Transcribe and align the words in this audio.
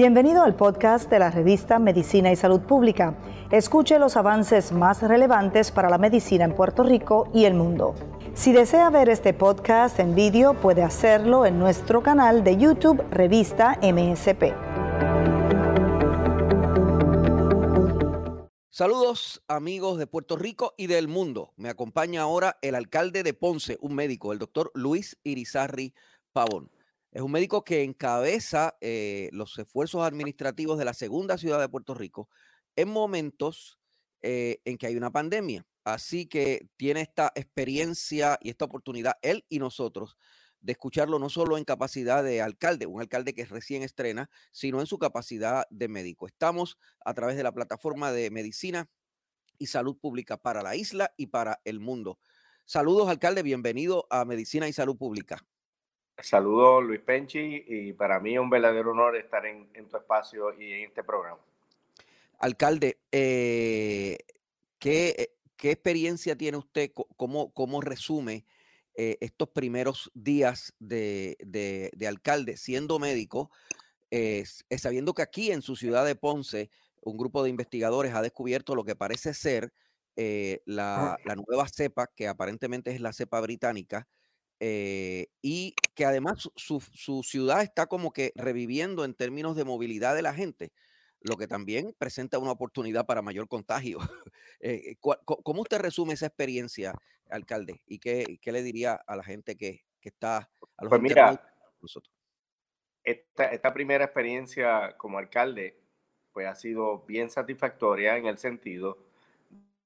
Bienvenido 0.00 0.42
al 0.42 0.56
podcast 0.56 1.10
de 1.10 1.18
la 1.18 1.30
revista 1.30 1.78
Medicina 1.78 2.32
y 2.32 2.36
Salud 2.36 2.62
Pública. 2.62 3.18
Escuche 3.50 3.98
los 3.98 4.16
avances 4.16 4.72
más 4.72 5.02
relevantes 5.02 5.70
para 5.70 5.90
la 5.90 5.98
medicina 5.98 6.46
en 6.46 6.54
Puerto 6.54 6.82
Rico 6.82 7.28
y 7.34 7.44
el 7.44 7.52
mundo. 7.52 7.94
Si 8.32 8.50
desea 8.50 8.88
ver 8.88 9.10
este 9.10 9.34
podcast 9.34 10.00
en 10.00 10.14
vídeo, 10.14 10.54
puede 10.54 10.82
hacerlo 10.82 11.44
en 11.44 11.58
nuestro 11.58 12.02
canal 12.02 12.42
de 12.44 12.56
YouTube 12.56 13.04
Revista 13.10 13.78
MSP. 13.82 14.54
Saludos 18.70 19.42
amigos 19.48 19.98
de 19.98 20.06
Puerto 20.06 20.36
Rico 20.36 20.72
y 20.78 20.86
del 20.86 21.08
mundo. 21.08 21.52
Me 21.58 21.68
acompaña 21.68 22.22
ahora 22.22 22.56
el 22.62 22.74
alcalde 22.74 23.22
de 23.22 23.34
Ponce, 23.34 23.76
un 23.82 23.94
médico, 23.94 24.32
el 24.32 24.38
doctor 24.38 24.70
Luis 24.72 25.18
Irizarri 25.24 25.92
Pavón. 26.32 26.70
Es 27.12 27.22
un 27.22 27.32
médico 27.32 27.64
que 27.64 27.82
encabeza 27.82 28.76
eh, 28.80 29.30
los 29.32 29.58
esfuerzos 29.58 30.02
administrativos 30.02 30.78
de 30.78 30.84
la 30.84 30.94
segunda 30.94 31.38
ciudad 31.38 31.58
de 31.58 31.68
Puerto 31.68 31.92
Rico 31.94 32.28
en 32.76 32.88
momentos 32.88 33.80
eh, 34.22 34.60
en 34.64 34.78
que 34.78 34.86
hay 34.86 34.96
una 34.96 35.10
pandemia. 35.10 35.66
Así 35.82 36.26
que 36.26 36.68
tiene 36.76 37.00
esta 37.00 37.32
experiencia 37.34 38.38
y 38.40 38.50
esta 38.50 38.66
oportunidad, 38.66 39.14
él 39.22 39.44
y 39.48 39.58
nosotros, 39.58 40.16
de 40.60 40.72
escucharlo 40.72 41.18
no 41.18 41.30
solo 41.30 41.58
en 41.58 41.64
capacidad 41.64 42.22
de 42.22 42.42
alcalde, 42.42 42.86
un 42.86 43.00
alcalde 43.00 43.34
que 43.34 43.44
recién 43.44 43.82
estrena, 43.82 44.30
sino 44.52 44.78
en 44.78 44.86
su 44.86 44.98
capacidad 44.98 45.64
de 45.70 45.88
médico. 45.88 46.28
Estamos 46.28 46.78
a 47.04 47.14
través 47.14 47.36
de 47.36 47.42
la 47.42 47.52
plataforma 47.52 48.12
de 48.12 48.30
medicina 48.30 48.88
y 49.58 49.66
salud 49.66 49.98
pública 49.98 50.36
para 50.36 50.62
la 50.62 50.76
isla 50.76 51.12
y 51.16 51.26
para 51.26 51.60
el 51.64 51.80
mundo. 51.80 52.20
Saludos, 52.66 53.08
alcalde, 53.08 53.42
bienvenido 53.42 54.06
a 54.10 54.24
Medicina 54.24 54.68
y 54.68 54.72
Salud 54.72 54.96
Pública. 54.96 55.44
Saludos 56.22 56.84
Luis 56.84 57.00
Penchi 57.00 57.64
y 57.66 57.92
para 57.92 58.20
mí 58.20 58.34
es 58.34 58.40
un 58.40 58.50
verdadero 58.50 58.92
honor 58.92 59.16
estar 59.16 59.44
en, 59.46 59.68
tu 59.88 59.96
espacio 59.96 60.52
y 60.60 60.72
en 60.72 60.88
este 60.88 61.02
programa. 61.02 61.40
Alcalde, 62.38 62.98
eh, 63.12 64.18
¿qué, 64.78 65.30
experiencia 65.62 66.36
tiene 66.36 66.58
usted? 66.58 66.90
¿Cómo, 67.16 67.52
cómo 67.52 67.80
resume 67.80 68.44
eh, 68.94 69.18
estos 69.20 69.48
primeros 69.50 70.10
días 70.14 70.74
de, 70.78 71.36
alcalde 72.06 72.56
siendo 72.56 72.98
médico, 72.98 73.50
sabiendo 74.76 75.14
que 75.14 75.22
aquí 75.22 75.52
en 75.52 75.62
su 75.62 75.76
ciudad 75.76 76.04
de 76.04 76.16
Ponce 76.16 76.70
un 77.02 77.16
grupo 77.16 77.42
de 77.42 77.50
investigadores 77.50 78.14
ha 78.14 78.22
descubierto 78.22 78.74
lo 78.74 78.84
que 78.84 78.96
parece 78.96 79.34
ser 79.34 79.72
eh, 80.16 80.62
la, 80.66 81.18
la, 81.24 81.34
nueva 81.34 81.66
cepa, 81.68 82.08
que 82.14 82.28
aparentemente 82.28 82.90
es 82.90 83.00
la 83.00 83.12
cepa 83.12 83.40
británica, 83.40 84.06
eh, 84.60 85.28
y 85.40 85.74
que 85.94 86.04
además 86.04 86.50
su, 86.54 87.22
ciudad 87.22 87.62
está 87.62 87.86
como 87.86 88.12
que 88.12 88.32
reviviendo 88.36 89.06
en 89.06 89.14
términos 89.14 89.56
de 89.56 89.64
movilidad 89.64 90.14
de 90.14 90.22
la 90.22 90.34
gente, 90.34 90.70
lo 91.22 91.36
que 91.36 91.46
también 91.46 91.94
presenta 91.98 92.38
una 92.38 92.52
oportunidad 92.52 93.06
para 93.06 93.22
mayor 93.22 93.48
contagio. 93.48 93.98
Eh, 94.62 94.96
¿Cómo 95.00 95.62
usted 95.62 95.78
resume 95.78 96.12
esa 96.12 96.26
experiencia, 96.26 96.92
alcalde? 97.30 97.80
¿Y 97.86 97.98
qué, 97.98 98.38
le 98.44 98.62
diría 98.62 98.92
a 98.92 99.16
la 99.16 99.24
gente 99.24 99.56
que, 99.56 99.86
está 100.02 100.50
a 100.76 100.84
los 100.84 100.90
Pues 100.90 101.00
mira, 101.00 101.42
nosotros? 101.80 102.14
Esta, 103.02 103.46
esta 103.46 103.72
primera 103.72 104.04
experiencia 104.04 104.98
como 104.98 105.16
alcalde 105.16 105.80
pues 106.32 106.46
ha 106.46 106.54
sido 106.54 107.06
bien 107.06 107.30
satisfactoria 107.30 108.18
en 108.18 108.26
el 108.26 108.36
sentido 108.36 108.98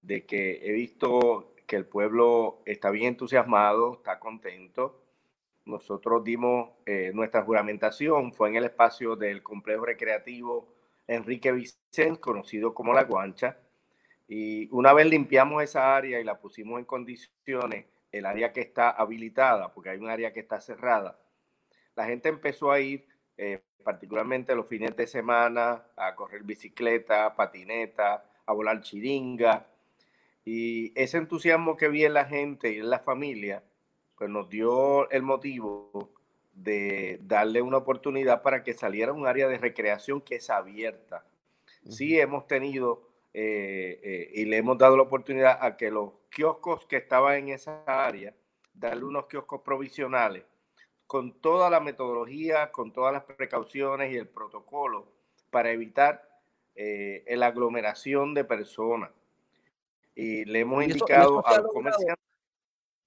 de 0.02 0.26
que 0.26 0.60
he 0.68 0.72
visto 0.72 1.53
que 1.66 1.76
el 1.76 1.86
pueblo 1.86 2.62
está 2.66 2.90
bien 2.90 3.08
entusiasmado, 3.08 3.94
está 3.94 4.18
contento. 4.18 5.02
Nosotros 5.64 6.22
dimos 6.24 6.70
eh, 6.86 7.10
nuestra 7.14 7.42
juramentación, 7.42 8.32
fue 8.32 8.50
en 8.50 8.56
el 8.56 8.64
espacio 8.64 9.16
del 9.16 9.42
complejo 9.42 9.86
recreativo 9.86 10.74
Enrique 11.06 11.52
Vicente, 11.52 12.20
conocido 12.20 12.74
como 12.74 12.92
La 12.92 13.04
Guancha. 13.04 13.58
Y 14.28 14.68
una 14.70 14.92
vez 14.92 15.06
limpiamos 15.06 15.62
esa 15.62 15.96
área 15.96 16.20
y 16.20 16.24
la 16.24 16.38
pusimos 16.38 16.78
en 16.78 16.84
condiciones, 16.84 17.86
el 18.12 18.26
área 18.26 18.52
que 18.52 18.60
está 18.60 18.90
habilitada, 18.90 19.72
porque 19.72 19.90
hay 19.90 19.98
un 19.98 20.08
área 20.08 20.32
que 20.32 20.40
está 20.40 20.60
cerrada, 20.60 21.18
la 21.96 22.06
gente 22.06 22.28
empezó 22.28 22.72
a 22.72 22.80
ir, 22.80 23.06
eh, 23.36 23.62
particularmente 23.84 24.54
los 24.54 24.66
fines 24.66 24.96
de 24.96 25.06
semana, 25.06 25.84
a 25.96 26.14
correr 26.14 26.42
bicicleta, 26.42 27.34
patineta, 27.36 28.24
a 28.46 28.52
volar 28.52 28.80
chiringa, 28.80 29.66
y 30.44 30.92
ese 31.00 31.18
entusiasmo 31.18 31.76
que 31.76 31.88
vi 31.88 32.04
en 32.04 32.14
la 32.14 32.26
gente 32.26 32.72
y 32.72 32.78
en 32.78 32.90
la 32.90 32.98
familia, 32.98 33.62
pues 34.16 34.28
nos 34.28 34.48
dio 34.48 35.10
el 35.10 35.22
motivo 35.22 36.12
de 36.52 37.18
darle 37.22 37.62
una 37.62 37.78
oportunidad 37.78 38.42
para 38.42 38.62
que 38.62 38.74
saliera 38.74 39.12
un 39.12 39.26
área 39.26 39.48
de 39.48 39.58
recreación 39.58 40.20
que 40.20 40.36
es 40.36 40.50
abierta. 40.50 41.24
Sí 41.88 42.18
hemos 42.18 42.46
tenido 42.46 43.08
eh, 43.32 44.00
eh, 44.02 44.30
y 44.34 44.44
le 44.44 44.58
hemos 44.58 44.78
dado 44.78 44.96
la 44.96 45.02
oportunidad 45.02 45.58
a 45.60 45.76
que 45.76 45.90
los 45.90 46.12
kioscos 46.30 46.86
que 46.86 46.96
estaban 46.96 47.36
en 47.36 47.48
esa 47.48 47.82
área, 47.86 48.34
darle 48.74 49.04
unos 49.04 49.26
kioscos 49.26 49.62
provisionales 49.62 50.44
con 51.06 51.40
toda 51.40 51.70
la 51.70 51.80
metodología, 51.80 52.70
con 52.70 52.92
todas 52.92 53.12
las 53.12 53.24
precauciones 53.24 54.12
y 54.12 54.16
el 54.16 54.28
protocolo 54.28 55.12
para 55.50 55.70
evitar 55.70 56.28
eh, 56.74 57.24
la 57.28 57.46
aglomeración 57.46 58.34
de 58.34 58.44
personas 58.44 59.10
y 60.14 60.44
le 60.44 60.60
hemos 60.60 60.84
indicado 60.84 61.46
a 61.46 61.60
los 61.60 61.72
comerciantes. 61.72 62.24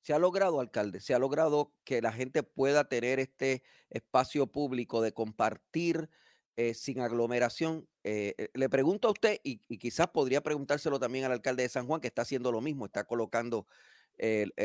Se 0.01 0.13
ha 0.13 0.19
logrado, 0.19 0.62
alcalde, 0.62 1.01
se 1.01 1.13
ha 1.13 1.19
logrado 1.19 1.73
que 1.84 2.01
la 2.01 2.13
gente 2.13 2.41
pueda 2.41 2.88
tener 2.88 3.19
este 3.19 3.62
espacio 3.90 4.47
público 4.47 5.01
de 5.01 5.12
compartir 5.12 6.09
eh, 6.56 6.73
sin 6.73 7.01
aglomeración. 7.01 7.88
Eh, 8.03 8.34
eh, 8.38 8.50
le 8.53 8.69
pregunto 8.69 9.09
a 9.09 9.12
usted, 9.12 9.40
y, 9.44 9.57
quizás 9.78 10.07
podría 10.07 10.41
preguntárselo 10.41 11.00
también 11.00 11.25
al 11.25 11.34
alcalde 11.34 11.63
de 11.63 11.69
San 11.69 11.85
Juan, 11.88 12.00
que 12.00 12.07
está 12.07 12.22
haciendo 12.22 12.51
lo 12.51 12.62
mismo, 12.62 12.85
está 12.85 13.03
colocando 13.03 13.68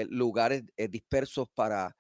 lugares 0.09 0.65
dispersos 0.89 1.47
para 1.51 1.95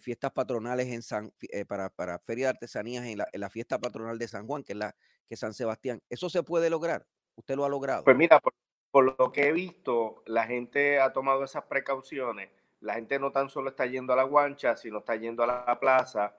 fiestas 0.00 0.30
patronales 0.30 0.86
en 0.86 1.02
San, 1.02 1.32
para, 1.66 1.90
para 1.90 2.20
Feria 2.20 2.46
de 2.46 2.50
Artesanías 2.50 3.04
en 3.06 3.18
la, 3.18 3.28
en 3.32 3.40
la, 3.40 3.50
fiesta 3.50 3.80
patronal 3.80 4.20
de 4.20 4.28
San 4.28 4.46
Juan, 4.46 4.62
que 4.62 4.74
es 4.74 4.78
la 4.78 4.94
que 5.26 5.36
San 5.36 5.52
Sebastián. 5.52 6.00
¿Eso 6.08 6.30
se 6.30 6.44
puede 6.44 6.70
lograr? 6.70 7.04
¿Usted 7.34 7.56
lo 7.56 7.64
ha 7.64 7.68
logrado? 7.68 8.04
Pues 8.04 8.16
mira, 8.16 8.38
por, 8.38 8.54
por 8.92 9.18
lo 9.18 9.32
que 9.32 9.48
he 9.48 9.52
visto, 9.52 10.22
la 10.26 10.44
gente 10.44 11.00
ha 11.00 11.12
tomado 11.12 11.42
esas 11.42 11.64
precauciones. 11.64 12.50
La 12.80 12.94
gente 12.94 13.18
no 13.18 13.32
tan 13.32 13.48
solo 13.48 13.70
está 13.70 13.86
yendo 13.86 14.12
a 14.12 14.16
la 14.16 14.24
guancha, 14.24 14.76
sino 14.76 14.98
está 14.98 15.16
yendo 15.16 15.42
a 15.42 15.46
la 15.46 15.80
plaza. 15.80 16.36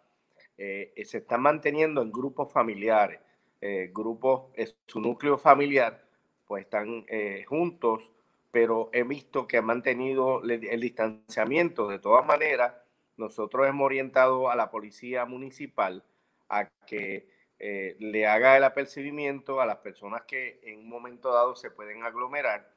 Eh, 0.58 0.94
se 1.04 1.18
están 1.18 1.42
manteniendo 1.42 2.04
en 2.04 2.12
grupos 2.12 2.54
familiares. 2.54 3.20
Eh, 3.60 3.90
grupos, 3.92 4.52
su 4.86 5.02
núcleo 5.02 5.38
familiar, 5.40 6.06
pues 6.46 6.66
están 6.66 7.06
eh, 7.08 7.44
juntos, 7.48 8.12
pero 8.52 8.90
he 8.94 9.04
visto 9.04 9.48
que 9.48 9.58
han 9.58 9.66
mantenido 9.66 10.44
el 10.44 10.80
distanciamiento. 10.80 11.88
De 11.88 11.98
todas 11.98 12.24
maneras, 12.24 12.76
nosotros 13.18 13.68
hemos 13.68 13.86
orientado 13.86 14.52
a 14.52 14.56
la 14.56 14.70
policía 14.70 15.26
municipal 15.26 16.04
a 16.50 16.70
que 16.86 17.33
eh, 17.66 17.96
le 18.00 18.28
haga 18.28 18.58
el 18.58 18.66
apercibimiento 18.66 19.62
a 19.62 19.66
las 19.66 19.78
personas 19.78 20.24
que 20.24 20.60
en 20.64 20.80
un 20.80 20.90
momento 20.90 21.32
dado 21.32 21.56
se 21.56 21.72
pueden 21.72 22.04
aglomerar 22.04 22.70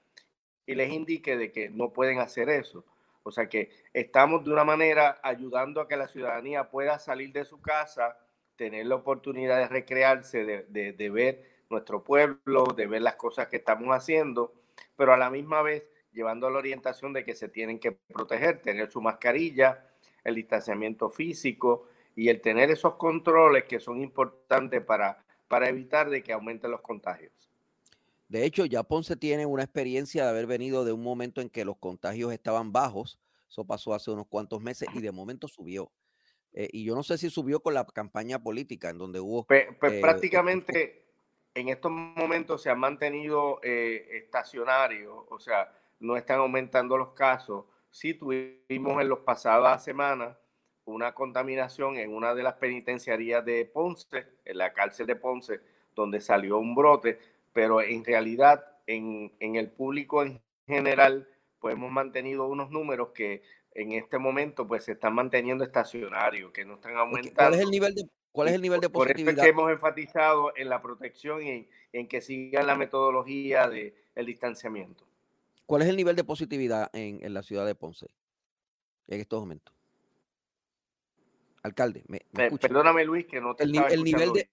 y 0.64 0.76
les 0.76 0.92
indique 0.92 1.36
de 1.36 1.50
que 1.50 1.68
no 1.70 1.92
pueden 1.92 2.20
hacer 2.20 2.48
eso. 2.48 2.84
O 3.24 3.32
sea 3.32 3.48
que 3.48 3.70
estamos 3.92 4.44
de 4.44 4.52
una 4.52 4.62
manera 4.62 5.18
ayudando 5.24 5.80
a 5.80 5.88
que 5.88 5.96
la 5.96 6.06
ciudadanía 6.06 6.70
pueda 6.70 7.00
salir 7.00 7.32
de 7.32 7.44
su 7.44 7.60
casa, 7.60 8.16
tener 8.54 8.86
la 8.86 8.94
oportunidad 8.94 9.58
de 9.58 9.66
recrearse, 9.66 10.44
de, 10.44 10.92
de 10.92 11.10
ver 11.10 11.42
nuestro 11.68 12.04
pueblo, 12.04 12.66
de 12.66 12.86
ver 12.86 13.02
las 13.02 13.16
cosas 13.16 13.48
que 13.48 13.56
estamos 13.56 13.88
haciendo, 13.88 14.54
pero 14.94 15.12
a 15.12 15.16
la 15.16 15.30
misma 15.30 15.62
vez 15.62 15.82
llevando 16.12 16.48
la 16.48 16.58
orientación 16.58 17.12
de 17.12 17.24
que 17.24 17.34
se 17.34 17.48
tienen 17.48 17.80
que 17.80 17.90
proteger, 17.90 18.62
tener 18.62 18.88
su 18.92 19.00
mascarilla, 19.00 19.84
el 20.22 20.36
distanciamiento 20.36 21.10
físico, 21.10 21.88
y 22.16 22.30
el 22.30 22.40
tener 22.40 22.70
esos 22.70 22.94
controles 22.94 23.64
que 23.64 23.78
son 23.78 24.00
importantes 24.00 24.82
para, 24.82 25.22
para 25.46 25.68
evitar 25.68 26.08
de 26.08 26.22
que 26.22 26.32
aumenten 26.32 26.70
los 26.70 26.80
contagios. 26.80 27.32
De 28.26 28.44
hecho, 28.44 28.64
ya 28.64 28.82
Ponce 28.82 29.14
tiene 29.14 29.46
una 29.46 29.62
experiencia 29.62 30.24
de 30.24 30.30
haber 30.30 30.46
venido 30.46 30.84
de 30.84 30.92
un 30.92 31.02
momento 31.02 31.40
en 31.40 31.50
que 31.50 31.64
los 31.64 31.76
contagios 31.76 32.32
estaban 32.32 32.72
bajos, 32.72 33.20
eso 33.48 33.64
pasó 33.64 33.94
hace 33.94 34.10
unos 34.10 34.26
cuantos 34.26 34.60
meses 34.60 34.88
y 34.94 35.00
de 35.00 35.12
momento 35.12 35.46
subió. 35.46 35.92
Eh, 36.52 36.68
y 36.72 36.84
yo 36.84 36.94
no 36.96 37.02
sé 37.02 37.18
si 37.18 37.28
subió 37.28 37.60
con 37.60 37.74
la 37.74 37.84
campaña 37.84 38.42
política 38.42 38.88
en 38.88 38.98
donde 38.98 39.20
hubo... 39.20 39.44
Pues, 39.44 39.66
pues 39.78 39.92
eh, 39.92 40.00
prácticamente 40.00 41.04
en 41.54 41.68
estos 41.68 41.92
momentos 41.92 42.62
se 42.62 42.70
han 42.70 42.80
mantenido 42.80 43.60
eh, 43.62 44.08
estacionarios, 44.12 45.14
o 45.28 45.38
sea, 45.38 45.70
no 46.00 46.16
están 46.16 46.40
aumentando 46.40 46.96
los 46.96 47.10
casos. 47.10 47.66
Sí 47.90 48.14
tuvimos 48.14 49.00
en 49.00 49.08
las 49.08 49.18
pasadas 49.18 49.84
semanas 49.84 50.36
una 50.86 51.12
contaminación 51.12 51.98
en 51.98 52.14
una 52.14 52.34
de 52.34 52.42
las 52.42 52.54
penitenciarías 52.54 53.44
de 53.44 53.64
Ponce, 53.66 54.26
en 54.44 54.58
la 54.58 54.72
cárcel 54.72 55.06
de 55.06 55.16
Ponce, 55.16 55.60
donde 55.94 56.20
salió 56.20 56.58
un 56.58 56.74
brote, 56.74 57.18
pero 57.52 57.80
en 57.82 58.04
realidad 58.04 58.64
en, 58.86 59.32
el 59.40 59.68
público 59.68 60.22
en 60.22 60.40
general, 60.66 61.28
pues 61.58 61.74
hemos 61.74 61.90
mantenido 61.90 62.46
unos 62.46 62.70
números 62.70 63.10
que 63.14 63.42
en 63.72 63.92
este 63.92 64.18
momento 64.18 64.66
pues 64.66 64.84
se 64.84 64.92
están 64.92 65.14
manteniendo 65.14 65.64
estacionarios, 65.64 66.52
que 66.52 66.64
no 66.64 66.74
están 66.74 66.96
aumentando. 66.96 67.34
¿Cuál 67.36 67.54
es 67.54 67.60
el 67.60 67.70
nivel 67.70 67.94
de, 67.94 68.08
¿Cuál 68.32 68.48
es 68.48 68.54
el 68.54 68.62
nivel 68.62 68.80
de 68.80 68.90
positividad? 68.90 69.24
Por 69.24 69.32
eso 69.32 69.40
es 69.40 69.44
que 69.44 69.50
hemos 69.50 69.72
enfatizado 69.72 70.52
en 70.56 70.68
la 70.68 70.82
protección 70.82 71.42
y 71.42 71.68
en, 71.92 72.08
que 72.08 72.20
sigan 72.20 72.66
la 72.66 72.76
metodología 72.76 73.68
del 73.68 73.94
el 74.14 74.26
distanciamiento. 74.26 75.04
¿Cuál 75.66 75.82
es 75.82 75.88
el 75.88 75.96
nivel 75.96 76.14
de 76.14 76.22
positividad 76.22 76.90
en, 76.92 77.34
la 77.34 77.42
ciudad 77.42 77.66
de 77.66 77.74
Ponce 77.74 78.06
en 79.08 79.20
estos 79.20 79.40
momentos? 79.40 79.74
Alcalde, 81.66 82.04
me, 82.06 82.20
perdóname 82.60 83.04
Luis, 83.04 83.26
que 83.26 83.40
no 83.40 83.56
te 83.56 83.64
el, 83.64 83.76
el 83.90 84.04
nivel 84.04 84.32
de 84.32 84.48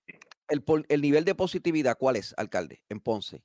el, 0.47 0.63
el, 0.89 1.01
nivel 1.01 1.25
de 1.25 1.35
positividad, 1.35 1.95
¿cuál 1.95 2.15
es, 2.15 2.33
alcalde, 2.37 2.81
en 2.89 2.99
Ponce? 2.99 3.43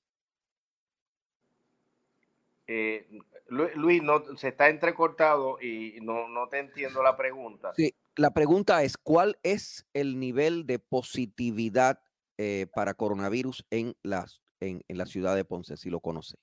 Eh, 2.67 3.07
Luis, 3.49 4.03
no, 4.03 4.25
se 4.39 4.49
está 4.49 4.71
entrecortado 4.71 5.61
y 5.61 5.99
no, 6.01 6.29
no 6.29 6.49
te 6.49 6.61
entiendo 6.61 7.03
la 7.03 7.15
pregunta. 7.15 7.75
Sí, 7.77 7.95
la 8.17 8.31
pregunta 8.31 8.83
es, 8.83 8.97
¿cuál 8.97 9.39
es 9.43 9.87
el 9.93 10.19
nivel 10.19 10.67
de 10.67 10.79
positividad 10.79 12.01
eh, 12.39 12.69
para 12.75 12.95
coronavirus 12.95 13.67
en, 13.69 13.95
las, 14.03 14.41
en, 14.61 14.83
la 14.89 15.05
ciudad 15.05 15.37
de 15.37 15.45
Ponce, 15.45 15.77
si 15.77 15.91
lo 15.91 16.01
conoce? 16.01 16.39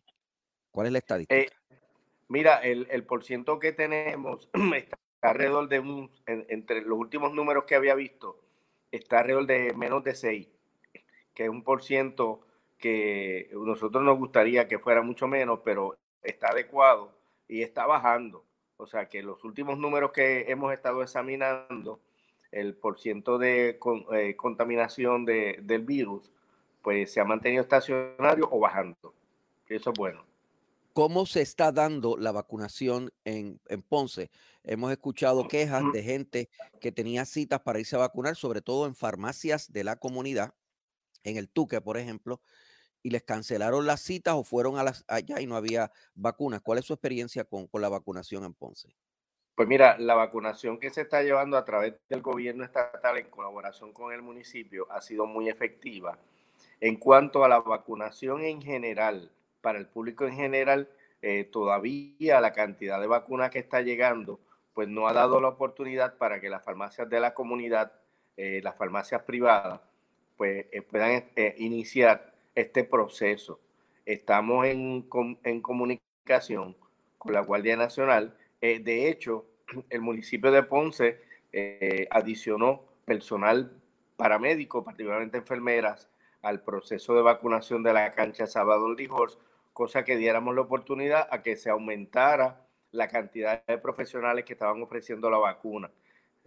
¿Cuál 0.70 0.88
es 0.88 0.94
la 0.94 1.00
estadística? 1.00 1.42
Eh, 1.42 1.50
mira, 2.28 2.60
el, 2.60 2.88
el 2.92 3.04
por 3.04 3.24
ciento 3.24 3.58
que 3.58 3.72
tenemos 3.72 4.48
está 4.76 4.98
alrededor 5.30 5.68
de 5.68 5.80
un, 5.80 6.12
entre 6.26 6.82
los 6.82 6.98
últimos 6.98 7.34
números 7.34 7.66
que 7.66 7.76
había 7.76 7.96
visto, 7.96 8.40
está 8.92 9.20
alrededor 9.20 9.46
de 9.46 9.74
menos 9.74 10.04
de 10.04 10.16
6, 10.16 10.48
que 11.34 11.44
es 11.44 11.50
un 11.50 11.64
por 11.64 11.84
ciento 11.84 12.42
que 12.78 13.50
nosotros 13.54 14.04
nos 14.04 14.18
gustaría 14.18 14.68
que 14.68 14.80
fuera 14.80 15.02
mucho 15.02 15.28
menos, 15.28 15.60
pero 15.64 15.98
está 16.22 16.50
adecuado 16.50 17.12
y 17.48 17.62
está 17.62 17.86
bajando. 17.86 18.46
O 18.78 18.88
sea 18.88 19.08
que 19.08 19.24
los 19.24 19.44
últimos 19.44 19.78
números 19.78 20.12
que 20.12 20.52
hemos 20.52 20.74
estado 20.74 21.02
examinando, 21.02 22.00
el 22.52 22.76
porciento 22.76 23.38
de 23.38 23.80
eh, 24.14 24.36
contaminación 24.36 25.26
de, 25.26 25.60
del 25.62 25.84
virus, 25.84 26.32
pues 26.82 27.12
se 27.12 27.20
ha 27.20 27.26
mantenido 27.26 27.62
estacionario 27.62 28.48
o 28.52 28.60
bajando. 28.60 29.14
Eso 29.68 29.92
es 29.92 29.98
bueno. 29.98 30.24
¿Cómo 30.96 31.26
se 31.26 31.42
está 31.42 31.74
dando 31.74 32.16
la 32.16 32.32
vacunación 32.32 33.12
en, 33.26 33.60
en, 33.68 33.82
Ponce? 33.82 34.32
Hemos 34.64 34.94
escuchado 34.94 35.46
quejas 35.46 35.84
de 35.92 36.02
gente 36.02 36.50
que 36.80 36.94
tenía 36.94 37.26
citas 37.26 37.60
para 37.60 37.82
irse 37.82 37.98
a 37.98 38.00
vacunar, 38.00 38.38
sobre 38.38 38.62
todo 38.62 38.86
en 38.86 38.96
farmacias 38.96 39.74
de 39.74 39.84
la 39.84 39.98
comunidad, 39.98 40.54
en 41.26 41.36
el 41.36 41.50
Tuque, 41.50 41.82
por 41.82 41.98
ejemplo, 41.98 42.40
y 43.04 43.10
les 43.10 43.24
cancelaron 43.24 43.86
las 43.86 44.00
citas 44.00 44.36
o 44.36 44.46
fueron 44.46 44.78
a 44.78 44.84
las, 44.84 45.04
allá 45.10 45.42
y 45.42 45.48
no 45.48 45.58
había 45.58 45.92
vacunas. 46.14 46.62
¿Cuál 46.62 46.78
es 46.78 46.86
su 46.86 46.94
experiencia 46.94 47.44
con, 47.44 47.68
con 47.68 47.82
la 47.82 47.90
vacunación 47.90 48.46
en 48.46 48.54
Ponce? 48.54 48.96
Pues 49.54 49.68
mira, 49.68 49.98
la 49.98 50.16
vacunación 50.16 50.80
que 50.80 50.92
se 50.92 51.02
está 51.02 51.22
llevando 51.24 51.58
a 51.58 51.66
través 51.66 51.96
del 52.08 52.22
gobierno 52.22 52.64
estatal 52.64 53.18
en 53.18 53.30
colaboración 53.30 53.92
con 53.92 54.14
el 54.14 54.22
municipio 54.22 54.90
ha 54.90 55.02
sido 55.02 55.26
muy 55.26 55.50
efectiva. 55.50 56.18
En 56.80 56.96
cuanto 56.96 57.44
a 57.44 57.50
la 57.50 57.60
vacunación 57.60 58.44
en 58.44 58.62
general, 58.62 59.35
para 59.66 59.80
el 59.80 59.88
público 59.88 60.26
en 60.26 60.36
general, 60.36 60.88
eh, 61.24 61.44
todavía 61.46 62.40
la 62.40 62.54
cantidad 62.54 63.02
de 63.02 63.08
vacunas 63.08 63.50
que 63.50 63.58
está 63.58 63.82
llegando, 63.82 64.40
pues 64.76 64.88
no 64.88 65.08
ha 65.08 65.14
dado 65.14 65.42
la 65.42 65.48
oportunidad 65.48 66.20
para 66.20 66.40
que 66.40 66.52
las 66.52 66.64
farmacias 66.64 67.10
de 67.10 67.20
la 67.20 67.34
comunidad, 67.34 67.92
eh, 68.38 68.62
las 68.64 68.76
farmacias 68.76 69.24
privadas, 69.24 69.82
pues 70.38 70.68
eh, 70.72 70.84
puedan 70.84 71.24
iniciar 71.58 72.32
este 72.54 72.84
proceso. 72.84 73.60
Estamos 74.06 74.68
en, 74.68 75.10
en 75.44 75.62
comunicación 75.62 76.78
con 77.18 77.34
la 77.34 77.42
Guardia 77.42 77.76
Nacional. 77.76 78.38
De 78.62 79.10
hecho, 79.10 79.48
el 79.90 80.02
municipio 80.02 80.52
de 80.52 80.62
Ponce 80.62 81.22
adicionó 82.12 82.84
personal 83.04 83.72
paramédico, 84.16 84.84
particularmente 84.84 85.40
enfermeras, 85.40 86.08
al 86.44 86.62
proceso 86.62 87.16
de 87.16 87.24
vacunación 87.24 87.82
de 87.82 87.94
la 87.94 88.12
cancha 88.12 88.46
Salvador 88.46 88.96
Lijors, 88.96 89.40
cosa 89.76 90.06
que 90.06 90.16
diéramos 90.16 90.56
la 90.56 90.62
oportunidad 90.62 91.28
a 91.30 91.44
que 91.44 91.58
se 91.58 91.70
aumentara 91.70 92.66
la 92.92 93.10
cantidad 93.10 93.62
de 93.66 93.78
profesionales 93.78 94.46
que 94.46 94.54
estaban 94.54 94.82
ofreciendo 94.82 95.30
la 95.30 95.38
vacuna. 95.38 95.92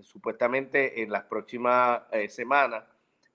Supuestamente 0.01 1.03
en 1.03 1.13
las 1.13 1.25
próximas 1.25 2.05
eh, 2.11 2.31
semanas 2.31 2.85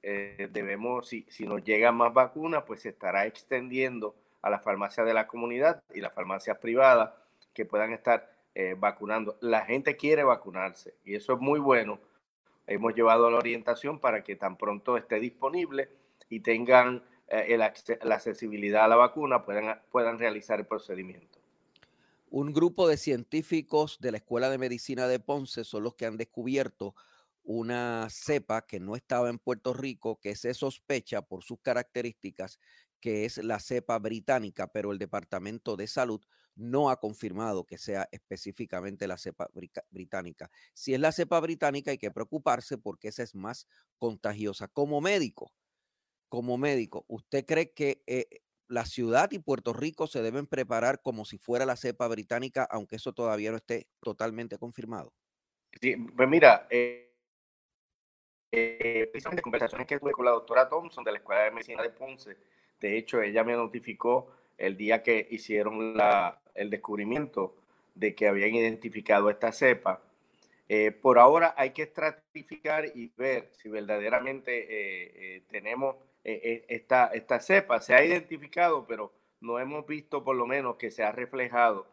eh, 0.01 0.49
debemos, 0.51 1.07
si, 1.07 1.27
si 1.29 1.45
nos 1.45 1.63
llegan 1.63 1.93
más 1.93 2.11
vacunas, 2.11 2.63
pues 2.65 2.81
se 2.81 2.89
estará 2.89 3.27
extendiendo 3.27 4.15
a 4.41 4.49
las 4.49 4.63
farmacias 4.63 5.05
de 5.05 5.13
la 5.13 5.27
comunidad 5.27 5.83
y 5.93 6.01
las 6.01 6.11
farmacias 6.11 6.57
privadas 6.57 7.11
que 7.53 7.65
puedan 7.65 7.93
estar 7.93 8.33
eh, 8.55 8.75
vacunando. 8.75 9.37
La 9.41 9.61
gente 9.61 9.95
quiere 9.95 10.23
vacunarse 10.23 10.95
y 11.05 11.13
eso 11.13 11.33
es 11.33 11.39
muy 11.39 11.59
bueno. 11.59 11.99
Hemos 12.65 12.95
llevado 12.95 13.29
la 13.29 13.37
orientación 13.37 13.99
para 13.99 14.23
que 14.23 14.35
tan 14.35 14.57
pronto 14.57 14.97
esté 14.97 15.19
disponible 15.19 15.89
y 16.29 16.39
tengan 16.39 17.03
eh, 17.27 17.57
la 17.57 18.15
accesibilidad 18.15 18.85
a 18.85 18.87
la 18.87 18.95
vacuna, 18.95 19.43
puedan, 19.45 19.81
puedan 19.91 20.19
realizar 20.19 20.59
el 20.59 20.65
procedimiento. 20.65 21.39
Un 22.29 22.51
grupo 22.51 22.87
de 22.87 22.97
científicos 22.97 23.99
de 23.99 24.11
la 24.11 24.17
Escuela 24.17 24.49
de 24.49 24.57
Medicina 24.57 25.07
de 25.07 25.19
Ponce 25.19 25.63
son 25.63 25.83
los 25.83 25.95
que 25.95 26.05
han 26.05 26.17
descubierto 26.17 26.95
una 27.43 28.07
cepa 28.09 28.65
que 28.65 28.79
no 28.79 28.95
estaba 28.95 29.29
en 29.29 29.37
Puerto 29.37 29.73
Rico, 29.73 30.19
que 30.19 30.35
se 30.35 30.53
sospecha 30.53 31.21
por 31.21 31.43
sus 31.43 31.59
características 31.59 32.59
que 33.03 33.25
es 33.25 33.37
la 33.37 33.59
cepa 33.59 33.99
británica, 33.99 34.67
pero 34.71 34.93
el 34.93 34.97
Departamento 34.97 35.75
de 35.75 35.87
Salud 35.87 36.21
no 36.55 36.89
ha 36.89 37.01
confirmado 37.01 37.65
que 37.65 37.77
sea 37.77 38.07
específicamente 38.13 39.07
la 39.07 39.17
cepa 39.17 39.49
británica. 39.89 40.49
Si 40.73 40.93
es 40.93 41.01
la 41.01 41.11
cepa 41.11 41.41
británica 41.41 41.91
hay 41.91 41.97
que 41.97 42.11
preocuparse 42.11 42.77
porque 42.77 43.09
esa 43.09 43.21
es 43.21 43.35
más 43.35 43.67
contagiosa. 43.97 44.69
Como 44.69 45.01
médico, 45.01 45.51
como 46.33 46.57
médico, 46.57 47.05
¿usted 47.09 47.45
cree 47.45 47.73
que 47.73 48.01
eh, 48.07 48.25
la 48.67 48.85
ciudad 48.85 49.29
y 49.33 49.37
Puerto 49.37 49.71
Rico 49.71 50.07
se 50.07 50.23
deben 50.23 50.47
preparar 50.47 50.99
como 51.03 51.25
si 51.25 51.37
fuera 51.37 51.63
la 51.63 51.75
cepa 51.75 52.07
británica, 52.07 52.67
aunque 52.71 52.95
eso 52.95 53.13
todavía 53.13 53.51
no 53.51 53.57
esté 53.57 53.85
totalmente 53.99 54.57
confirmado? 54.57 55.13
Sí, 55.79 55.95
pues 55.95 56.27
mira, 56.27 56.65
eh, 56.71 57.13
eh, 58.51 59.09
precisamente 59.11 59.43
conversaciones 59.43 59.85
que 59.85 59.99
tuve 59.99 60.11
con 60.13 60.25
la 60.25 60.31
doctora 60.31 60.67
Thompson 60.67 61.03
de 61.03 61.11
la 61.11 61.19
Escuela 61.19 61.43
de 61.43 61.51
Medicina 61.51 61.83
de 61.83 61.91
Ponce. 61.91 62.35
De 62.79 62.97
hecho, 62.97 63.21
ella 63.21 63.43
me 63.43 63.53
notificó 63.53 64.31
el 64.57 64.75
día 64.75 65.03
que 65.03 65.27
hicieron 65.29 65.95
la, 65.95 66.41
el 66.55 66.71
descubrimiento 66.71 67.57
de 67.93 68.15
que 68.15 68.27
habían 68.27 68.55
identificado 68.55 69.29
esta 69.29 69.51
cepa. 69.51 70.01
Eh, 70.67 70.89
por 70.89 71.19
ahora 71.19 71.53
hay 71.55 71.73
que 71.73 71.83
estratificar 71.83 72.85
y 72.95 73.11
ver 73.15 73.51
si 73.51 73.69
verdaderamente 73.69 75.35
eh, 75.35 75.43
eh, 76.23 76.41
tenemos 76.43 76.65
esta, 76.69 77.07
esta 77.07 77.39
cepa. 77.39 77.81
Se 77.81 77.93
ha 77.93 78.03
identificado, 78.03 78.85
pero 78.87 79.13
no 79.41 79.59
hemos 79.59 79.85
visto 79.85 80.23
por 80.23 80.35
lo 80.35 80.45
menos 80.45 80.77
que 80.77 80.91
se 80.91 81.03
ha 81.03 81.11
reflejado 81.11 81.87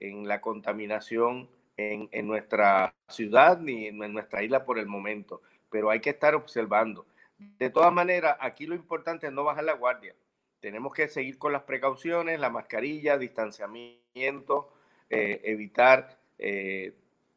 en 0.00 0.28
la 0.28 0.40
contaminación 0.40 1.48
en, 1.76 2.08
en 2.12 2.26
nuestra 2.26 2.94
ciudad 3.08 3.58
ni 3.58 3.86
en 3.86 3.98
nuestra 4.12 4.42
isla 4.42 4.64
por 4.64 4.78
el 4.78 4.86
momento 4.86 5.42
pero 5.70 5.90
hay 5.90 6.00
que 6.00 6.10
estar 6.10 6.34
observando. 6.34 7.06
De 7.38 7.70
todas 7.70 7.92
maneras, 7.92 8.36
aquí 8.40 8.66
lo 8.66 8.74
importante 8.74 9.26
es 9.26 9.32
no 9.32 9.44
bajar 9.44 9.64
la 9.64 9.74
guardia. 9.74 10.14
Tenemos 10.60 10.92
que 10.94 11.08
seguir 11.08 11.38
con 11.38 11.52
las 11.52 11.62
precauciones, 11.62 12.40
la 12.40 12.50
mascarilla, 12.50 13.18
distanciamiento, 13.18 14.72
eh, 15.10 15.42
evitar 15.44 16.18
eh, 16.38 16.94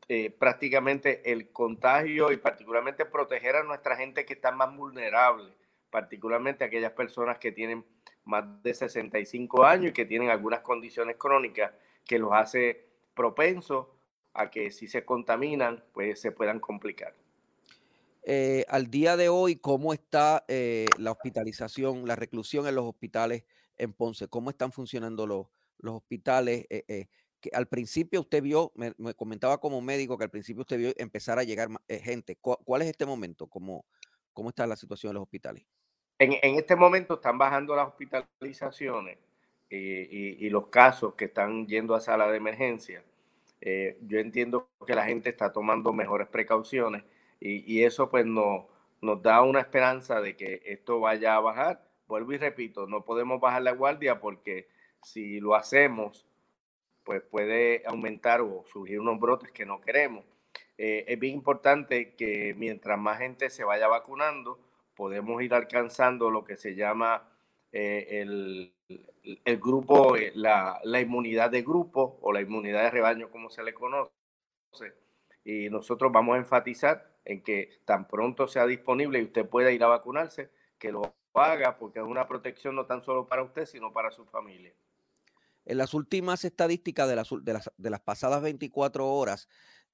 eh, 0.08 0.32
prácticamente 0.32 1.32
el 1.32 1.52
contagio 1.52 2.32
y 2.32 2.38
particularmente 2.38 3.06
proteger 3.06 3.58
a 3.58 3.64
nuestra 3.64 3.98
gente 3.98 4.26
que 4.26 4.34
está 4.34 4.52
más 4.52 4.74
vulnerable, 4.76 5.52
particularmente 5.90 6.64
aquellas 6.64 6.94
personas 6.94 7.40
que 7.40 7.52
tienen 7.52 7.86
más 8.26 8.62
de 8.64 8.74
65 8.74 9.64
años 9.64 9.90
y 9.90 9.94
que 9.94 10.06
tienen 10.06 10.30
algunas 10.30 10.62
condiciones 10.62 11.18
crónicas 11.18 11.72
que 12.06 12.20
los 12.20 12.32
hace 12.34 12.88
propensos 13.14 13.88
a 14.34 14.50
que 14.50 14.72
si 14.72 14.88
se 14.88 15.04
contaminan, 15.04 15.84
pues 15.94 16.22
se 16.22 16.32
puedan 16.32 16.60
complicar. 16.60 17.14
Eh, 18.24 18.66
al 18.68 18.90
día 18.90 19.18
de 19.18 19.30
hoy, 19.30 19.56
¿cómo 19.56 19.94
está 19.94 20.46
eh, 20.48 20.88
la 20.98 21.12
hospitalización, 21.12 22.08
la 22.08 22.16
reclusión 22.16 22.68
en 22.68 22.76
los 22.76 22.86
hospitales 22.86 23.44
en 23.78 23.94
Ponce? 23.94 24.28
¿Cómo 24.28 24.50
están 24.50 24.72
funcionando 24.72 25.26
los, 25.26 25.48
los 25.80 25.96
hospitales? 25.96 26.66
Eh, 26.70 27.08
que 27.42 27.50
al 27.54 27.68
principio 27.68 28.20
usted 28.22 28.44
vio, 28.44 28.72
me, 28.76 28.94
comentaba 29.16 29.60
como 29.60 29.82
médico 29.82 30.18
que 30.18 30.26
al 30.26 30.30
principio 30.30 30.62
usted 30.62 30.78
vio 30.78 30.94
empezar 30.98 31.40
a 31.40 31.44
llegar 31.44 31.70
gente. 31.88 32.38
¿Cuál, 32.42 32.82
es 32.82 32.90
este 32.90 33.06
momento? 33.06 33.48
¿Cómo, 33.48 33.86
¿Cómo 34.34 34.50
está 34.50 34.68
la 34.68 34.76
situación 34.76 35.12
en 35.12 35.16
los 35.16 35.24
hospitales? 35.24 35.66
En, 36.20 36.34
en 36.34 36.56
este 36.56 36.76
momento 36.76 37.16
están 37.16 37.38
bajando 37.38 37.76
las 37.76 37.88
hospitalizaciones 37.88 39.18
y, 39.70 40.46
y, 40.46 40.50
los 40.50 40.68
casos 40.68 41.14
que 41.16 41.26
están 41.26 41.68
yendo 41.68 41.96
a 41.96 42.02
sala 42.02 42.30
de 42.30 42.38
emergencia. 42.38 43.04
yo 44.02 44.20
entiendo 44.20 44.70
que 44.86 44.96
la 44.96 45.06
gente 45.06 45.30
está 45.30 45.54
tomando 45.54 45.94
mejores 45.94 46.28
precauciones 46.28 47.04
y, 47.40 47.84
eso 47.84 48.10
pues 48.10 48.26
no, 48.26 48.68
nos 49.02 49.22
da 49.22 49.42
una 49.44 49.62
esperanza 49.62 50.22
de 50.22 50.36
que 50.36 50.62
esto 50.66 51.00
vaya 51.00 51.36
a 51.36 51.40
bajar. 51.40 51.88
Vuelvo 52.08 52.34
y 52.34 52.38
repito, 52.38 52.88
no 52.88 53.06
podemos 53.06 53.40
bajar 53.40 53.62
la 53.62 53.72
guardia 53.72 54.20
porque 54.20 54.68
si 55.02 55.40
lo 55.40 55.56
hacemos, 55.56 56.26
pues 57.04 57.22
puede 57.22 57.84
aumentar 57.86 58.42
o 58.42 58.66
surgir 58.72 59.00
unos 59.00 59.20
brotes 59.20 59.52
que 59.52 59.66
no 59.66 59.82
queremos. 59.82 60.26
eh, 60.78 61.06
es 61.08 61.20
bien 61.20 61.36
importante 61.36 62.14
que 62.16 62.54
mientras 62.58 62.98
más 63.00 63.20
gente 63.20 63.50
se 63.50 63.64
vaya 63.64 63.88
vacunando, 63.88 64.60
podemos 65.00 65.42
ir 65.42 65.54
alcanzando 65.54 66.30
lo 66.30 66.44
que 66.44 66.58
se 66.58 66.76
llama 66.76 67.26
eh, 67.72 68.20
el, 68.22 68.74
el, 69.46 69.58
grupo, 69.58 70.18
eh, 70.18 70.34
la, 70.36 70.78
la, 70.84 71.00
inmunidad 71.00 71.50
de 71.50 71.62
grupo 71.62 72.20
o 72.22 72.34
la 72.34 72.42
inmunidad 72.42 72.84
de 72.84 72.92
rebaño, 72.92 73.32
como 73.32 73.50
se 73.50 73.64
le 73.64 73.74
conoce. 73.74 74.12
Y 75.46 75.70
nosotros 75.70 76.12
vamos 76.12 76.36
a 76.36 76.40
enfatizar 76.40 77.16
en 77.24 77.42
que 77.42 77.80
tan 77.86 78.10
pronto 78.10 78.50
sea 78.50 78.66
disponible 78.66 79.20
y 79.20 79.24
usted 79.24 79.48
pueda 79.48 79.72
ir 79.72 79.82
a 79.86 79.88
vacunarse, 79.88 80.50
que 80.78 80.92
lo 80.92 81.16
haga 81.34 81.78
porque 81.78 82.00
es 82.00 82.06
una 82.06 82.28
protección 82.28 82.76
no 82.76 82.86
tan 82.86 83.02
solo 83.02 83.26
para 83.26 83.44
usted, 83.44 83.68
sino 83.68 83.94
para 83.94 84.12
su 84.12 84.26
familia. 84.26 84.74
En 85.64 85.78
las 85.78 85.94
últimas 85.94 86.44
estadísticas 86.44 87.08
de 87.08 87.16
las, 87.16 87.30
de 87.42 87.54
las, 87.54 87.72
de 87.78 87.90
las 87.90 88.02
pasadas 88.02 88.42
24 88.42 89.08
horas, 89.08 89.48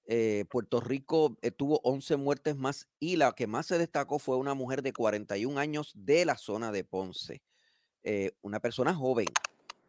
eh, 0.07 0.45
Puerto 0.49 0.79
Rico 0.81 1.37
eh, 1.41 1.51
tuvo 1.51 1.79
11 1.83 2.17
muertes 2.17 2.55
más 2.55 2.87
y 2.99 3.15
la 3.15 3.33
que 3.33 3.47
más 3.47 3.65
se 3.65 3.77
destacó 3.77 4.19
fue 4.19 4.37
una 4.37 4.53
mujer 4.53 4.81
de 4.83 4.93
41 4.93 5.59
años 5.59 5.91
de 5.95 6.25
la 6.25 6.37
zona 6.37 6.71
de 6.71 6.83
Ponce, 6.83 7.41
eh, 8.03 8.31
una 8.41 8.59
persona 8.59 8.93
joven. 8.93 9.27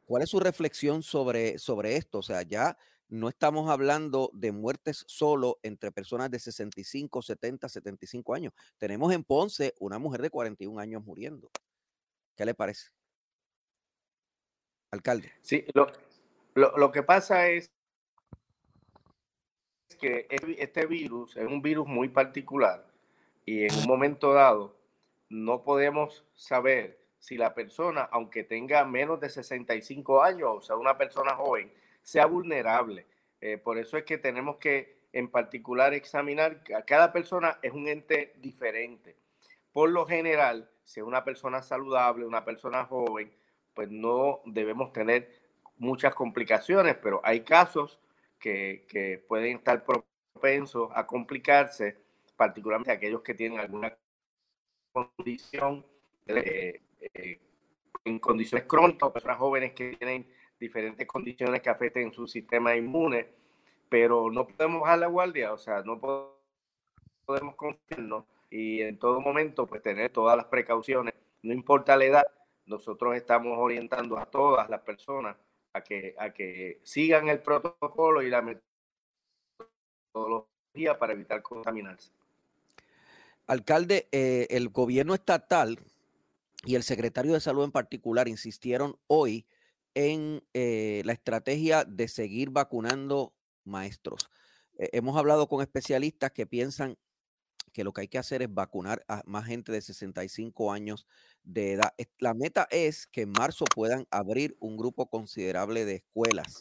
¿Cuál 0.07 0.23
es 0.23 0.31
su 0.31 0.41
reflexión 0.41 1.03
sobre, 1.03 1.59
sobre 1.59 1.97
esto? 1.97 2.19
O 2.19 2.23
sea, 2.23 2.43
ya 2.43 2.79
no 3.09 3.29
estamos 3.29 3.69
hablando 3.69 4.31
de 4.33 4.53
muertes 4.53 5.05
solo 5.07 5.59
entre 5.63 5.93
personas 5.93 6.31
de 6.31 6.39
65, 6.39 7.23
70, 7.23 7.69
75 7.69 8.35
años. 8.35 8.53
Tenemos 8.79 9.13
en 9.13 9.23
Ponce 9.23 9.75
una 9.79 9.99
mujer 9.99 10.23
de 10.23 10.31
41 10.31 10.81
años 10.81 11.05
muriendo. 11.05 11.51
¿Qué 12.37 12.45
le 12.45 12.55
parece? 12.55 12.89
Alcalde. 14.91 15.33
Sí, 15.43 15.65
lo, 15.75 15.89
lo, 16.55 16.91
que 16.91 17.03
pasa 17.03 17.49
es 17.49 17.71
que 19.97 20.27
este 20.59 20.87
virus 20.87 21.37
es 21.37 21.47
un 21.47 21.63
virus 21.63 21.87
muy 21.87 22.09
particular 22.09 22.87
y 23.45 23.65
en 23.65 23.75
un 23.75 23.87
momento 23.87 24.33
dado 24.33 24.77
no 25.29 25.63
podemos 25.63 26.25
saber 26.35 26.99
si 27.19 27.37
la 27.37 27.55
persona, 27.55 28.09
aunque 28.13 28.45
tenga 28.45 28.85
menos 28.85 29.21
de 29.21 29.29
65 29.29 30.23
años, 30.23 30.49
o 30.51 30.61
sea, 30.63 30.77
una 30.77 30.97
persona 30.97 31.35
joven, 31.35 31.73
sea 32.03 32.27
vulnerable. 32.27 33.07
Eh, 33.41 33.59
por 33.59 33.79
eso 33.79 33.97
es 33.97 34.05
que 34.05 34.19
tenemos 34.19 34.57
que 34.57 34.97
en 35.13 35.29
particular 35.29 35.95
examinar 35.95 36.63
que 36.63 36.75
cada 36.87 37.13
persona 37.13 37.59
es 37.63 37.73
un 37.73 37.89
ente 37.89 38.35
diferente. 38.39 39.17
Por 39.73 39.91
lo 39.91 40.07
general, 40.07 40.71
si 40.85 41.01
es 41.01 41.07
una 41.07 41.25
persona 41.25 41.63
saludable, 41.63 42.27
una 42.27 42.45
persona 42.45 42.85
joven, 42.85 43.33
pues 43.75 43.91
no 43.91 44.41
debemos 44.45 44.93
tener 44.93 45.31
muchas 45.79 46.15
complicaciones, 46.15 46.97
pero 46.97 47.21
hay 47.25 47.41
casos 47.41 47.99
que, 48.39 48.87
que 48.89 49.25
pueden 49.27 49.57
estar 49.57 49.85
propensos 49.85 50.91
a 50.95 51.07
complicarse, 51.07 51.97
particularmente 52.37 52.93
aquellos 52.93 53.23
que 53.23 53.35
tienen 53.35 53.59
alguna 53.59 53.97
condición 54.93 55.85
eh, 56.27 56.81
eh, 57.01 57.41
en 58.05 58.19
condiciones 58.19 58.67
crónicas, 58.67 59.11
personas 59.11 59.39
jóvenes 59.39 59.73
que 59.73 59.97
tienen 59.97 60.27
diferentes 60.59 61.07
condiciones 61.07 61.61
que 61.61 61.71
afecten 61.71 62.13
su 62.13 62.27
sistema 62.27 62.75
inmune, 62.75 63.29
pero 63.89 64.31
no 64.31 64.47
podemos 64.47 64.81
bajar 64.83 64.99
la 65.01 65.07
guardia, 65.07 65.53
o 65.53 65.59
sea, 65.59 65.83
no 65.83 66.01
podemos 66.01 67.55
confiarnos 67.57 68.25
y 68.51 68.81
en 68.81 68.99
todo 68.99 69.21
momento 69.21 69.67
pues 69.67 69.83
tener 69.83 70.11
todas 70.11 70.37
las 70.37 70.47
precauciones, 70.47 71.15
no 71.43 71.53
importa 71.53 71.97
la 71.97 72.05
edad, 72.05 72.27
nosotros 72.65 73.17
estamos 73.17 73.59
orientando 73.59 74.19
a 74.19 74.27
todas 74.27 74.69
las 74.71 74.81
personas 74.81 75.37
a 75.77 75.83
que, 75.83 76.15
a 76.19 76.33
que 76.33 76.81
sigan 76.85 77.29
el 77.29 77.41
protocolo 77.41 78.23
y 78.23 78.31
la 78.31 78.43
metodología 80.13 80.99
para 80.99 81.13
evitar 81.13 81.43
contaminarse. 81.43 82.11
Alcalde, 83.47 84.09
eh, 84.11 84.47
el 84.51 84.71
gobierno 84.71 85.15
estatal 85.15 85.79
y 86.65 86.75
el 86.75 86.83
secretario 86.83 87.35
de 87.35 87.41
salud 87.41 87.65
en 87.65 87.73
particular 87.73 88.27
insistieron 88.29 88.99
hoy 89.07 89.47
en 89.95 90.43
eh, 90.53 91.03
la 91.05 91.13
estrategia 91.13 91.85
de 91.85 92.09
seguir 92.09 92.51
vacunando 92.51 93.35
maestros. 93.65 94.29
Eh, 94.79 94.91
hemos 94.93 95.17
hablado 95.17 95.49
con 95.49 95.63
especialistas 95.63 96.33
que 96.33 96.47
piensan 96.47 96.99
que 97.77 97.85
lo 97.85 97.93
que 97.93 98.01
hay 98.01 98.09
que 98.09 98.17
hacer 98.17 98.41
es 98.41 98.49
vacunar 98.55 99.05
a 99.07 99.23
más 99.27 99.45
gente 99.45 99.71
de 99.71 99.83
65 99.83 100.73
años 100.73 101.07
de 101.43 101.75
edad. 101.75 101.93
La 102.21 102.33
meta 102.33 102.67
es 102.71 103.07
que 103.07 103.21
en 103.21 103.33
marzo 103.33 103.67
puedan 103.67 104.07
abrir 104.11 104.57
un 104.61 104.79
grupo 104.79 105.11
considerable 105.11 105.85
de 105.85 105.97
escuelas 105.97 106.59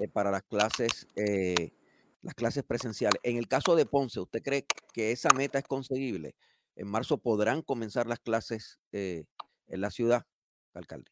eh, 0.00 0.06
para 0.06 0.30
las 0.30 0.44
clases, 0.44 1.08
eh, 1.16 1.72
las 2.20 2.34
clases 2.34 2.62
presenciales. 2.62 3.18
En 3.24 3.38
el 3.38 3.48
caso 3.48 3.74
de 3.74 3.86
Ponce, 3.86 4.20
¿usted 4.20 4.40
cree 4.40 4.64
que 4.92 5.10
esa 5.10 5.30
meta 5.30 5.58
es 5.58 5.64
conseguible? 5.64 6.36
En 6.76 6.86
marzo 6.86 7.18
podrán 7.18 7.62
comenzar 7.62 8.06
las 8.06 8.20
clases 8.20 8.78
en 8.92 9.26
la 9.66 9.90
ciudad, 9.90 10.26
alcalde. 10.74 11.10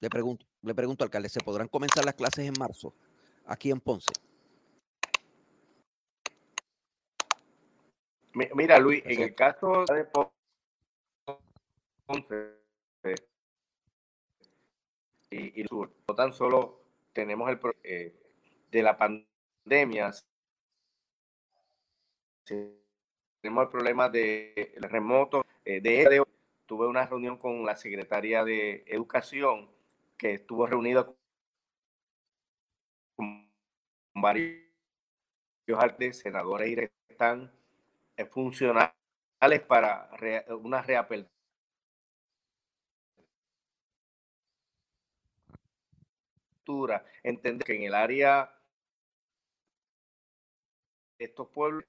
Le 0.00 0.08
pregunto, 0.08 0.46
le 0.66 0.74
pregunto, 0.74 1.04
alcalde, 1.04 1.28
¿se 1.28 1.40
podrán 1.40 1.68
comenzar 1.68 2.04
las 2.04 2.14
clases 2.14 2.46
en 2.46 2.54
marzo 2.58 2.92
aquí 3.46 3.70
en 3.70 3.80
Ponce? 3.80 4.12
Mira, 8.34 8.78
Luis, 8.78 9.02
en 9.06 9.22
el 9.22 9.34
caso 9.34 9.84
de 9.86 10.04
Ponce 12.04 12.56
y, 15.30 15.60
el 15.60 15.68
sur, 15.68 15.90
no 16.08 16.14
tan 16.14 16.32
solo 16.32 16.82
tenemos 17.12 17.48
el 17.48 17.58
eh, 17.82 18.14
de 18.70 18.82
la 18.82 18.96
pandemia, 18.96 20.12
tenemos 22.44 23.64
el 23.64 23.70
problema 23.70 24.08
de 24.08 24.74
remoto. 24.80 25.46
Eh, 25.64 25.80
de 25.80 26.22
tuve 26.66 26.86
una 26.86 27.06
reunión 27.06 27.38
con 27.38 27.64
la 27.64 27.76
secretaria 27.76 28.44
de 28.44 28.84
Educación 28.86 29.75
que 30.16 30.34
estuvo 30.34 30.66
reunido 30.66 31.16
con 33.16 33.50
varios 34.14 34.62
altos 35.78 36.16
senadores 36.18 36.68
y 36.68 37.12
están 37.12 37.52
eh, 38.16 38.24
funcionales 38.26 38.92
para 39.66 40.10
una 40.60 40.82
reapertura. 40.82 41.30
Entender 47.22 47.64
que 47.64 47.76
en 47.76 47.82
el 47.84 47.94
área 47.94 48.52
de 51.18 51.24
estos 51.24 51.48
pueblos, 51.48 51.84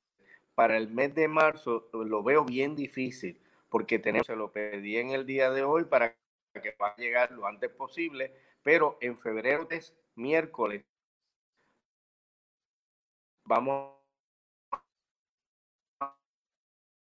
para 0.54 0.78
el 0.78 0.90
mes 0.90 1.14
de 1.16 1.28
marzo 1.28 1.90
lo 1.94 2.24
veo 2.24 2.46
bien 2.46 2.76
difícil, 2.76 3.42
porque 3.70 4.00
tenemos, 4.00 4.28
se 4.28 4.36
lo 4.36 4.52
pedí 4.52 4.98
en 4.98 5.12
el 5.12 5.26
día 5.26 5.50
de 5.52 5.64
hoy 5.64 5.86
para 5.86 6.16
que 6.62 6.76
va 6.82 6.90
a 6.90 6.96
llegar 6.98 7.32
lo 7.32 7.46
antes 7.46 7.70
posible, 7.72 8.34
pero 8.64 8.98
en 9.02 9.18
febrero 9.18 9.68
es 9.70 9.96
miércoles. 10.16 10.84
Vamos 13.46 13.96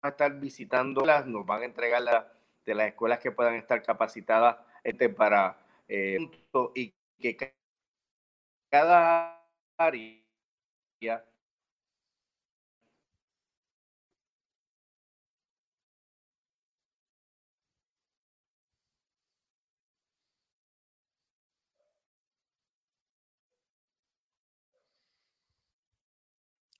a 0.02 0.08
estar 0.08 0.38
visitando 0.38 1.04
las, 1.04 1.26
nos 1.26 1.46
van 1.46 1.62
a 1.62 1.64
entregar 1.64 2.02
la, 2.02 2.32
de 2.64 2.74
las 2.74 2.88
escuelas 2.88 3.18
que 3.20 3.32
puedan 3.32 3.54
estar 3.54 3.82
capacitadas 3.82 4.58
este, 4.82 5.08
para 5.08 5.58
eh, 5.88 6.18
y 6.74 6.94
que 7.18 7.54
cada 8.70 9.48
área 9.78 10.24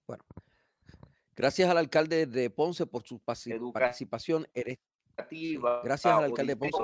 Bueno, 0.06 0.22
gracias 1.36 1.68
al 1.68 1.78
alcalde 1.78 2.26
de 2.26 2.50
Ponce 2.50 2.86
por 2.86 3.02
su 3.04 3.18
participación. 3.18 4.46
Gracias 5.84 6.14
al 6.14 6.24
alcalde 6.24 6.54
de 6.54 6.56
Ponce. 6.56 6.78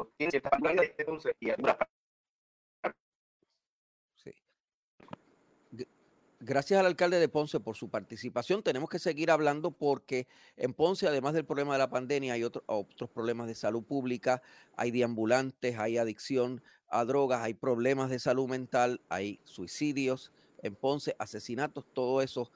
Gracias 6.42 6.80
al 6.80 6.86
alcalde 6.86 7.18
de 7.18 7.28
Ponce 7.28 7.60
por 7.60 7.76
su 7.76 7.90
participación. 7.90 8.62
Tenemos 8.62 8.88
que 8.88 8.98
seguir 8.98 9.30
hablando 9.30 9.72
porque 9.72 10.26
en 10.56 10.72
Ponce, 10.72 11.06
además 11.06 11.34
del 11.34 11.44
problema 11.44 11.74
de 11.74 11.78
la 11.80 11.90
pandemia, 11.90 12.32
hay 12.32 12.44
otros 12.44 13.10
problemas 13.12 13.46
de 13.46 13.54
salud 13.54 13.84
pública, 13.84 14.40
hay 14.74 14.90
deambulantes, 14.90 15.78
hay 15.78 15.98
adicción 15.98 16.62
a 16.88 17.04
drogas, 17.04 17.42
hay 17.42 17.52
problemas 17.52 18.08
de 18.08 18.18
salud 18.18 18.48
mental, 18.48 19.02
hay 19.10 19.38
suicidios 19.44 20.32
en 20.62 20.76
Ponce, 20.76 21.14
asesinatos, 21.18 21.84
todo 21.92 22.22
eso 22.22 22.50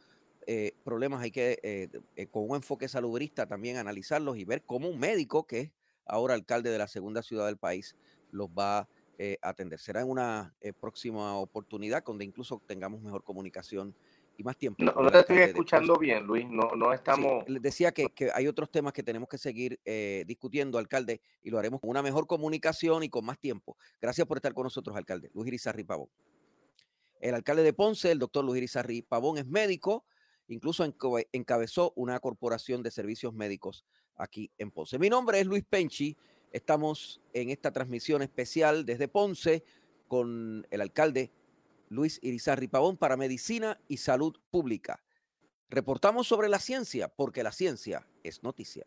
eh, 0.47 0.73
problemas 0.85 1.23
hay 1.23 1.31
que, 1.31 1.59
eh, 1.63 1.89
eh, 2.17 2.27
con 2.27 2.49
un 2.49 2.57
enfoque 2.57 2.89
salubrista, 2.89 3.47
también 3.47 3.77
analizarlos 3.77 4.37
y 4.39 4.45
ver 4.45 4.63
cómo 4.65 4.89
un 4.89 4.99
médico, 4.99 5.47
que 5.47 5.61
es 5.61 5.71
ahora 6.07 6.35
alcalde 6.35 6.71
de 6.71 6.79
la 6.79 6.89
segunda 6.89 7.23
ciudad 7.23 7.47
del 7.47 7.57
país, 7.57 7.97
los 8.31 8.49
va 8.49 8.89
eh, 9.19 9.39
atender. 9.43 9.79
Será 9.79 10.01
en 10.01 10.11
una 10.11 10.55
próxima 10.81 11.37
oportunidad 11.37 12.03
donde 12.05 12.25
incluso 12.25 12.61
tengamos 12.67 13.01
mejor 13.01 13.23
comunicación 13.23 13.95
y 14.37 14.43
más 14.43 14.57
tiempo. 14.57 14.83
No, 14.83 14.93
no 14.93 15.11
te 15.11 15.21
estoy 15.21 15.39
escuchando 15.39 15.97
bien, 15.99 16.25
Luis. 16.25 16.47
No, 16.49 16.75
no 16.77 16.93
estamos. 16.93 17.49
les 17.49 17.63
decía 17.63 17.93
que, 17.93 18.09
que, 18.09 18.31
hay 18.33 18.47
otros 18.47 18.71
temas 18.71 18.93
que 18.93 19.03
tenemos 19.03 19.29
que 19.29 19.39
seguir 19.39 19.81
eh, 19.85 20.25
discutiendo, 20.27 20.79
alcalde, 20.79 21.21
y 21.43 21.51
lo 21.51 21.59
haremos 21.59 21.81
con 21.81 21.91
una 21.91 22.03
mejor 22.03 22.27
comunicación 22.27 23.03
y 23.03 23.09
con 23.09 23.25
más 23.25 23.39
tiempo. 23.39 23.77
Gracias 24.01 24.27
por 24.27 24.39
estar 24.39 24.55
con 24.55 24.65
nosotros, 24.65 24.97
alcalde. 24.97 25.31
Luis 25.35 25.49
Irizarri 25.49 25.85
Pavón. 25.85 26.09
El 27.21 27.35
alcalde 27.35 27.63
de 27.63 27.73
Ponce, 27.73 28.11
el 28.11 28.19
doctor 28.19 28.45
Luis 28.45 28.59
Irizarri 28.59 29.03
Pavón, 29.03 29.39
es 29.39 29.47
médico, 29.47 30.05
incluso 30.49 30.85
encabezó 31.33 31.93
una 31.97 32.19
corporación 32.21 32.83
de 32.83 32.91
servicios 32.91 33.35
médicos 33.35 33.85
aquí 34.17 34.51
en 34.59 34.71
Ponce. 34.71 34.99
Mi 34.99 35.09
nombre 35.09 35.41
es 35.41 35.47
Luis 35.47 35.65
Penchi. 35.69 36.17
Estamos 36.53 37.21
en 37.33 37.51
esta 37.51 37.73
transmisión 37.73 38.23
especial 38.23 38.85
desde 38.85 39.09
Ponce 39.09 39.65
con 40.09 40.67
el 40.71 40.81
alcalde 40.81 41.33
Luis 41.89 42.19
Irizarri 42.23 42.69
Pavón 42.69 42.97
para 42.97 43.17
Medicina 43.17 43.81
y 43.89 43.97
Salud 43.99 44.37
Pública. 44.51 45.03
Reportamos 45.69 46.29
sobre 46.29 46.49
la 46.49 46.59
ciencia 46.59 47.09
porque 47.09 47.43
la 47.43 47.53
ciencia 47.53 48.07
es 48.23 48.43
noticia. 48.43 48.87